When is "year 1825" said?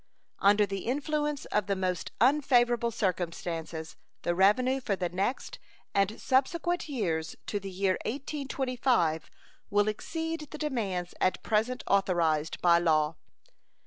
7.69-9.29